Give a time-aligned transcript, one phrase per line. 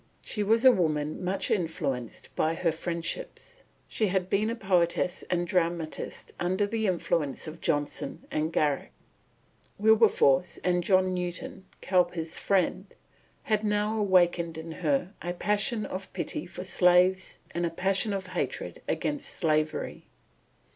[0.23, 3.63] She was a woman much influenced by her friendships.
[3.87, 8.93] She had been a poetess and dramatist under the influence of Johnson and Garrick;
[9.77, 12.87] Wilberforce and John Newton (Cowper's friend)
[13.43, 18.25] had now awakened in her a passion of pity for slaves and a passion of
[18.25, 20.07] hatred against slavery.